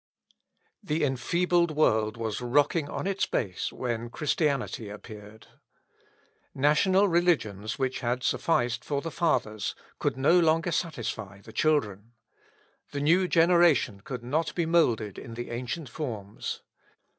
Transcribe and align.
The 0.81 1.03
enfeebled 1.05 1.69
world 1.69 2.17
was 2.17 2.41
rocking 2.41 2.89
on 2.89 3.05
its 3.05 3.27
base 3.27 3.71
when 3.71 4.09
Christianity 4.09 4.89
appeared. 4.89 5.45
National 6.55 7.07
religions 7.07 7.77
which 7.77 7.99
had 7.99 8.23
sufficed 8.23 8.83
for 8.83 9.01
the 9.03 9.11
fathers, 9.11 9.75
could 9.99 10.17
no 10.17 10.39
longer 10.39 10.71
satisfy 10.71 11.39
the 11.41 11.53
children. 11.53 12.13
The 12.89 12.99
new 12.99 13.27
generation 13.27 13.99
could 14.03 14.23
not 14.23 14.55
be 14.55 14.65
moulded 14.65 15.19
in 15.19 15.35
the 15.35 15.51
ancient 15.51 15.87
forms. 15.87 16.63